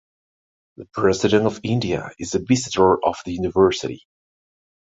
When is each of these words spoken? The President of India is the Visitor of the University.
The 0.77 0.85
President 0.85 1.45
of 1.45 1.59
India 1.61 2.09
is 2.17 2.31
the 2.31 2.39
Visitor 2.39 3.05
of 3.05 3.17
the 3.23 3.33
University. 3.33 4.07